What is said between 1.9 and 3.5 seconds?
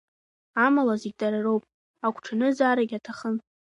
агәҽанызаарагь аҭахын.